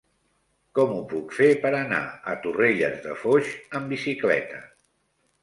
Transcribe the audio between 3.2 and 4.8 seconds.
Foix amb bicicleta?